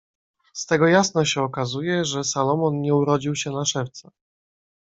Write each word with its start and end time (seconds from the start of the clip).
"Z 0.53 0.65
tego 0.65 0.87
jasno 0.87 1.25
się 1.25 1.41
okazuje, 1.41 2.05
że 2.05 2.23
Salomon 2.23 2.81
nie 2.81 2.95
urodził 2.95 3.35
się 3.35 3.51
na 3.51 3.65
szewca." 3.65 4.11